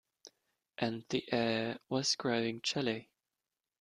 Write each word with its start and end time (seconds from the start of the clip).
And 0.79 1.05
the 1.09 1.31
air 1.31 1.77
was 1.87 2.15
growing 2.15 2.61
chilly. 2.61 3.11